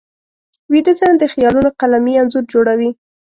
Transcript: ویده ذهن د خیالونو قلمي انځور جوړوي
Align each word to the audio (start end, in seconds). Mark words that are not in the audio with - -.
ویده 0.71 0.93
ذهن 0.99 1.15
د 1.19 1.23
خیالونو 1.33 1.69
قلمي 1.79 2.13
انځور 2.21 2.43
جوړوي 2.53 2.89